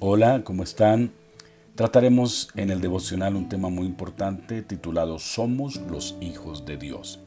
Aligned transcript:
Hola, 0.00 0.44
¿cómo 0.44 0.62
están? 0.62 1.10
Trataremos 1.74 2.50
en 2.54 2.70
el 2.70 2.80
devocional 2.80 3.34
un 3.34 3.48
tema 3.48 3.68
muy 3.68 3.84
importante 3.84 4.62
titulado 4.62 5.18
Somos 5.18 5.80
los 5.90 6.14
hijos 6.20 6.64
de 6.64 6.76
Dios. 6.76 7.18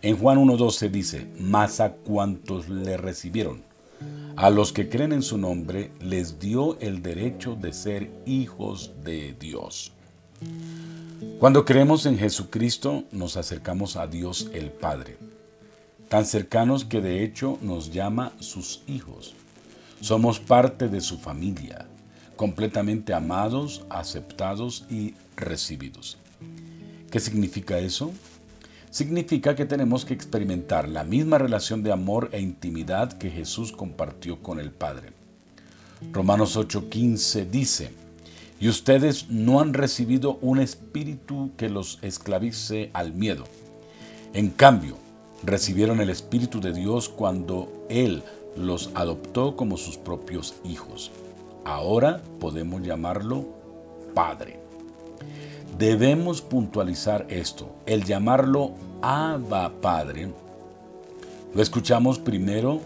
En 0.00 0.16
Juan 0.16 0.38
1.12 0.38 0.90
dice, 0.90 1.26
Mas 1.38 1.80
a 1.80 1.92
cuantos 1.92 2.70
le 2.70 2.96
recibieron, 2.96 3.64
a 4.34 4.48
los 4.48 4.72
que 4.72 4.88
creen 4.88 5.12
en 5.12 5.20
su 5.20 5.36
nombre, 5.36 5.90
les 6.00 6.40
dio 6.40 6.80
el 6.80 7.02
derecho 7.02 7.54
de 7.54 7.74
ser 7.74 8.10
hijos 8.24 8.92
de 9.04 9.34
Dios. 9.38 9.92
Cuando 11.38 11.66
creemos 11.66 12.06
en 12.06 12.16
Jesucristo, 12.16 13.04
nos 13.12 13.36
acercamos 13.36 13.96
a 13.96 14.06
Dios 14.06 14.48
el 14.54 14.70
Padre, 14.70 15.18
tan 16.08 16.24
cercanos 16.24 16.86
que 16.86 17.02
de 17.02 17.22
hecho 17.24 17.58
nos 17.60 17.92
llama 17.92 18.32
sus 18.40 18.82
hijos. 18.86 19.34
Somos 20.04 20.38
parte 20.38 20.90
de 20.90 21.00
su 21.00 21.16
familia, 21.16 21.86
completamente 22.36 23.14
amados, 23.14 23.86
aceptados 23.88 24.84
y 24.90 25.14
recibidos. 25.34 26.18
¿Qué 27.10 27.18
significa 27.20 27.78
eso? 27.78 28.12
Significa 28.90 29.56
que 29.56 29.64
tenemos 29.64 30.04
que 30.04 30.12
experimentar 30.12 30.90
la 30.90 31.04
misma 31.04 31.38
relación 31.38 31.82
de 31.82 31.90
amor 31.90 32.28
e 32.32 32.42
intimidad 32.42 33.14
que 33.14 33.30
Jesús 33.30 33.72
compartió 33.72 34.42
con 34.42 34.60
el 34.60 34.72
Padre. 34.72 35.14
Romanos 36.12 36.58
8:15 36.58 37.48
dice, 37.50 37.90
y 38.60 38.68
ustedes 38.68 39.30
no 39.30 39.58
han 39.58 39.72
recibido 39.72 40.36
un 40.42 40.60
espíritu 40.60 41.52
que 41.56 41.70
los 41.70 41.98
esclavice 42.02 42.90
al 42.92 43.14
miedo. 43.14 43.44
En 44.34 44.50
cambio, 44.50 44.98
recibieron 45.42 46.02
el 46.02 46.10
Espíritu 46.10 46.60
de 46.60 46.74
Dios 46.74 47.08
cuando 47.08 47.86
Él 47.88 48.22
los 48.56 48.90
adoptó 48.94 49.56
como 49.56 49.76
sus 49.76 49.96
propios 49.96 50.54
hijos. 50.64 51.10
Ahora 51.64 52.22
podemos 52.40 52.82
llamarlo 52.82 53.46
Padre. 54.14 54.60
Debemos 55.78 56.42
puntualizar 56.42 57.26
esto. 57.28 57.74
El 57.86 58.04
llamarlo 58.04 58.72
Abba 59.02 59.72
Padre 59.80 60.32
lo 61.54 61.62
escuchamos 61.62 62.18
primero 62.18 62.80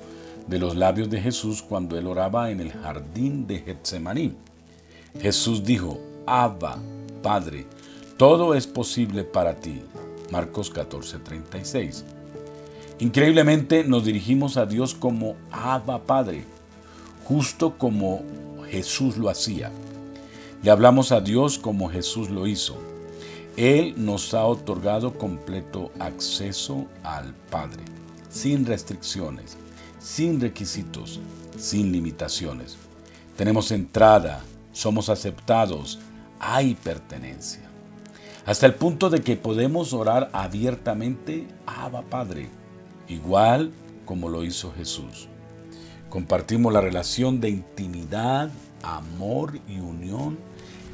de 0.46 0.58
los 0.58 0.76
labios 0.76 1.08
de 1.08 1.22
Jesús 1.22 1.62
cuando 1.62 1.96
él 1.96 2.06
oraba 2.06 2.50
en 2.50 2.60
el 2.60 2.70
jardín 2.70 3.46
de 3.46 3.60
Getsemaní. 3.60 4.34
Jesús 5.18 5.64
dijo, 5.64 5.98
Abba, 6.26 6.78
Padre, 7.22 7.66
todo 8.18 8.54
es 8.54 8.66
posible 8.66 9.24
para 9.24 9.54
ti. 9.54 9.80
Marcos 10.30 10.70
14:36. 10.70 12.04
Increíblemente 13.00 13.84
nos 13.84 14.04
dirigimos 14.04 14.56
a 14.56 14.66
Dios 14.66 14.92
como 14.92 15.36
Abba 15.52 16.02
Padre, 16.02 16.44
justo 17.22 17.78
como 17.78 18.24
Jesús 18.68 19.16
lo 19.16 19.30
hacía. 19.30 19.70
Le 20.64 20.70
hablamos 20.72 21.12
a 21.12 21.20
Dios 21.20 21.60
como 21.60 21.88
Jesús 21.88 22.28
lo 22.28 22.48
hizo. 22.48 22.76
Él 23.56 23.94
nos 23.98 24.34
ha 24.34 24.44
otorgado 24.44 25.16
completo 25.16 25.92
acceso 26.00 26.86
al 27.04 27.34
Padre, 27.50 27.84
sin 28.30 28.66
restricciones, 28.66 29.56
sin 30.00 30.40
requisitos, 30.40 31.20
sin 31.56 31.92
limitaciones. 31.92 32.78
Tenemos 33.36 33.70
entrada, 33.70 34.42
somos 34.72 35.08
aceptados, 35.08 36.00
hay 36.40 36.74
pertenencia. 36.74 37.62
Hasta 38.44 38.66
el 38.66 38.74
punto 38.74 39.08
de 39.08 39.20
que 39.20 39.36
podemos 39.36 39.92
orar 39.92 40.30
abiertamente, 40.32 41.46
Abba 41.64 42.02
Padre 42.02 42.48
igual 43.08 43.72
como 44.04 44.28
lo 44.28 44.44
hizo 44.44 44.72
Jesús. 44.72 45.28
Compartimos 46.08 46.72
la 46.72 46.80
relación 46.80 47.40
de 47.40 47.50
intimidad, 47.50 48.50
amor 48.82 49.58
y 49.68 49.80
unión 49.80 50.38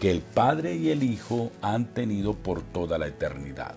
que 0.01 0.11
el 0.11 0.21
Padre 0.21 0.77
y 0.77 0.91
el 0.91 1.03
Hijo 1.03 1.53
han 1.63 1.87
tenido 1.95 2.35
por 2.35 2.63
toda 2.63 2.99
la 2.99 3.07
eternidad. 3.07 3.75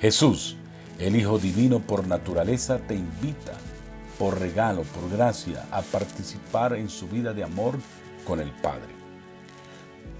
Jesús, 0.00 0.56
el 0.98 1.16
Hijo 1.16 1.38
Divino 1.38 1.80
por 1.80 2.06
naturaleza, 2.06 2.78
te 2.78 2.94
invita, 2.94 3.52
por 4.18 4.40
regalo, 4.40 4.82
por 4.82 5.08
gracia, 5.10 5.66
a 5.70 5.82
participar 5.82 6.74
en 6.74 6.88
su 6.88 7.08
vida 7.08 7.32
de 7.32 7.44
amor 7.44 7.78
con 8.26 8.40
el 8.40 8.50
Padre. 8.50 8.98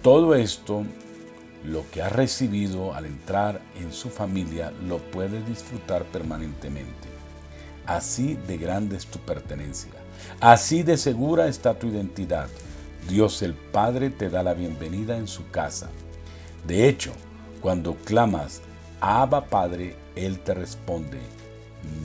Todo 0.02 0.36
esto 0.36 0.84
lo 1.64 1.84
que 1.90 2.02
has 2.02 2.12
recibido 2.12 2.94
al 2.94 3.06
entrar 3.06 3.60
en 3.76 3.92
su 3.92 4.10
familia 4.10 4.72
lo 4.86 4.98
puedes 4.98 5.46
disfrutar 5.46 6.04
permanentemente. 6.04 7.08
Así 7.86 8.34
de 8.34 8.58
grande 8.58 8.96
es 8.96 9.06
tu 9.06 9.18
pertenencia. 9.18 9.92
Así 10.40 10.82
de 10.82 10.96
segura 10.96 11.48
está 11.48 11.78
tu 11.78 11.88
identidad. 11.88 12.48
Dios 13.08 13.42
el 13.42 13.54
Padre 13.54 14.10
te 14.10 14.28
da 14.28 14.42
la 14.42 14.54
bienvenida 14.54 15.16
en 15.16 15.26
su 15.26 15.48
casa. 15.50 15.88
De 16.66 16.88
hecho, 16.88 17.12
cuando 17.60 17.94
clamas, 17.96 18.60
Abba 19.00 19.46
Padre, 19.46 19.96
Él 20.16 20.40
te 20.40 20.54
responde, 20.54 21.18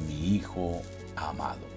mi 0.07 0.35
Hijo 0.35 0.81
amado. 1.15 1.73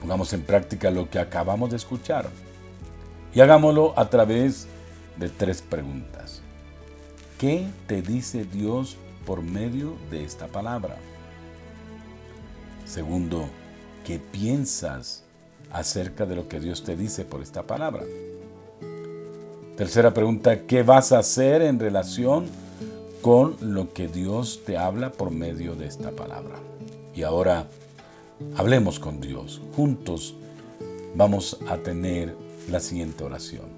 Pongamos 0.00 0.32
en 0.34 0.42
práctica 0.42 0.90
lo 0.90 1.08
que 1.08 1.18
acabamos 1.18 1.70
de 1.70 1.76
escuchar 1.76 2.28
y 3.32 3.40
hagámoslo 3.40 3.98
a 3.98 4.10
través 4.10 4.68
de 5.18 5.28
tres 5.28 5.62
preguntas. 5.62 6.42
¿Qué 7.38 7.66
te 7.86 8.02
dice 8.02 8.44
Dios 8.44 8.96
por 9.26 9.42
medio 9.42 9.94
de 10.10 10.24
esta 10.24 10.46
palabra? 10.46 10.96
Segundo, 12.84 13.48
¿qué 14.04 14.18
piensas 14.18 15.24
acerca 15.72 16.26
de 16.26 16.36
lo 16.36 16.48
que 16.48 16.60
Dios 16.60 16.84
te 16.84 16.96
dice 16.96 17.24
por 17.24 17.42
esta 17.42 17.64
palabra? 17.64 18.02
Tercera 19.76 20.14
pregunta, 20.14 20.66
¿qué 20.66 20.84
vas 20.84 21.10
a 21.10 21.18
hacer 21.18 21.62
en 21.62 21.80
relación 21.80 22.46
con 23.22 23.56
lo 23.60 23.92
que 23.92 24.06
Dios 24.06 24.60
te 24.64 24.76
habla 24.76 25.10
por 25.10 25.30
medio 25.32 25.74
de 25.74 25.86
esta 25.86 26.12
palabra? 26.12 26.56
Y 27.14 27.22
ahora, 27.22 27.66
hablemos 28.56 29.00
con 29.00 29.20
Dios. 29.20 29.60
Juntos 29.74 30.36
vamos 31.16 31.58
a 31.68 31.78
tener 31.78 32.36
la 32.70 32.80
siguiente 32.80 33.24
oración. 33.24 33.73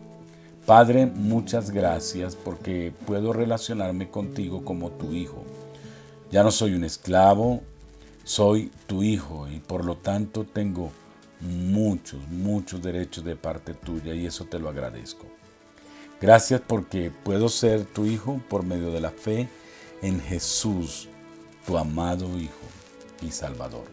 Padre, 0.67 1.07
muchas 1.07 1.71
gracias 1.71 2.35
porque 2.35 2.93
puedo 3.07 3.33
relacionarme 3.33 4.11
contigo 4.11 4.65
como 4.65 4.91
tu 4.91 5.13
hijo. 5.13 5.45
Ya 6.33 6.43
no 6.43 6.51
soy 6.51 6.75
un 6.75 6.83
esclavo, 6.83 7.63
soy 8.25 8.73
tu 8.89 9.05
hijo 9.05 9.47
y 9.49 9.61
por 9.61 9.85
lo 9.85 9.97
tanto 9.97 10.43
tengo 10.43 10.91
muchos, 11.41 12.21
muchos 12.29 12.83
derechos 12.83 13.25
de 13.25 13.37
parte 13.37 13.75
tuya 13.75 14.13
y 14.13 14.27
eso 14.27 14.47
te 14.47 14.59
lo 14.59 14.69
agradezco. 14.69 15.27
Gracias 16.21 16.61
porque 16.67 17.13
puedo 17.13 17.49
ser 17.49 17.85
tu 17.85 18.05
hijo 18.05 18.41
por 18.49 18.65
medio 18.65 18.91
de 18.91 19.01
la 19.01 19.13
fe 19.13 19.49
en 20.03 20.21
Jesús, 20.21 21.09
tu 21.65 21.79
amado 21.79 22.27
Hijo 22.41 22.67
y 23.23 23.31
Salvador. 23.31 23.85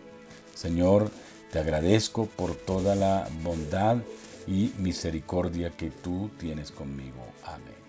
Señor, 0.56 1.12
te 1.52 1.60
agradezco 1.60 2.26
por 2.26 2.56
toda 2.56 2.96
la 2.96 3.28
bondad 3.44 3.98
y 4.48 4.72
misericordia 4.78 5.72
que 5.72 5.90
tú 5.90 6.30
tienes 6.40 6.72
conmigo. 6.72 7.26
Amén. 7.46 7.84